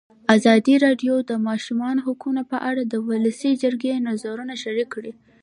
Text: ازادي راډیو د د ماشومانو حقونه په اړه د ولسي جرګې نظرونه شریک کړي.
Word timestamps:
ازادي 0.35 0.75
راډیو 0.85 1.13
د 1.21 1.25
د 1.29 1.31
ماشومانو 1.47 2.03
حقونه 2.07 2.41
په 2.51 2.57
اړه 2.69 2.81
د 2.85 2.93
ولسي 3.07 3.51
جرګې 3.63 3.93
نظرونه 4.09 4.53
شریک 4.63 4.87
کړي. 4.95 5.11